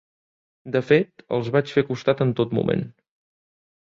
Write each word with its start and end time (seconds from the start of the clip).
De 0.75 0.79
fet, 0.85 1.25
els 1.37 1.51
vaig 1.57 1.75
fer 1.77 1.85
costat 1.91 2.25
en 2.27 2.33
tot 2.41 2.57
moment. 2.61 2.81